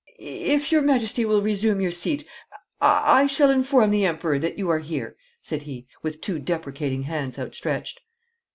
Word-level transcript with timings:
'If 0.17 0.71
your 0.71 0.81
Majesty 0.81 1.25
will 1.25 1.43
resume 1.43 1.79
your 1.79 1.91
seat 1.91 2.27
I 2.81 3.27
shall 3.27 3.51
inform 3.51 3.91
the 3.91 4.03
Emperor 4.03 4.39
that 4.39 4.57
you 4.57 4.67
are 4.67 4.79
here,' 4.79 5.15
said 5.43 5.61
he, 5.61 5.85
with 6.01 6.21
two 6.21 6.39
deprecating 6.39 7.03
hands 7.03 7.37
outstretched. 7.37 8.01